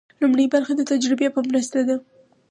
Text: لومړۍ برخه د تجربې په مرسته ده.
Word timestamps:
لومړۍ 0.21 0.45
برخه 0.53 0.73
د 0.77 0.81
تجربې 0.91 1.27
په 1.35 1.39
مرسته 1.49 1.79
ده. 1.87 1.95